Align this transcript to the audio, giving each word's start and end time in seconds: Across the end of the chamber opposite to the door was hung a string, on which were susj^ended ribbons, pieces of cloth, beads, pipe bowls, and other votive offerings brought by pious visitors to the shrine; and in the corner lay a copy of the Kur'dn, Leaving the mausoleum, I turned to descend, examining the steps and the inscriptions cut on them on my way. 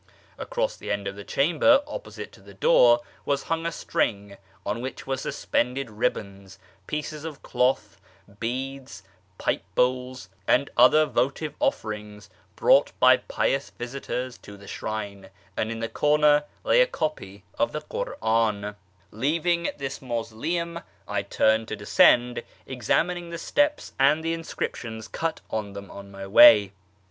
Across 0.39 0.77
the 0.77 0.89
end 0.89 1.07
of 1.07 1.15
the 1.15 1.23
chamber 1.23 1.83
opposite 1.85 2.31
to 2.31 2.41
the 2.41 2.55
door 2.55 3.01
was 3.23 3.43
hung 3.43 3.67
a 3.67 3.71
string, 3.71 4.37
on 4.65 4.81
which 4.81 5.05
were 5.05 5.15
susj^ended 5.15 5.89
ribbons, 5.91 6.57
pieces 6.87 7.23
of 7.23 7.43
cloth, 7.43 8.01
beads, 8.39 9.03
pipe 9.37 9.61
bowls, 9.75 10.27
and 10.47 10.71
other 10.75 11.05
votive 11.05 11.53
offerings 11.59 12.31
brought 12.55 12.93
by 12.99 13.17
pious 13.17 13.69
visitors 13.69 14.39
to 14.39 14.57
the 14.57 14.67
shrine; 14.67 15.29
and 15.55 15.69
in 15.69 15.81
the 15.81 15.87
corner 15.87 16.45
lay 16.63 16.81
a 16.81 16.87
copy 16.87 17.43
of 17.59 17.71
the 17.71 17.81
Kur'dn, 17.81 18.75
Leaving 19.11 19.69
the 19.77 19.99
mausoleum, 20.01 20.79
I 21.07 21.21
turned 21.21 21.67
to 21.67 21.75
descend, 21.75 22.41
examining 22.65 23.29
the 23.29 23.37
steps 23.37 23.93
and 23.99 24.23
the 24.23 24.33
inscriptions 24.33 25.07
cut 25.07 25.41
on 25.51 25.73
them 25.73 25.91
on 25.91 26.09
my 26.09 26.25
way. 26.25 26.71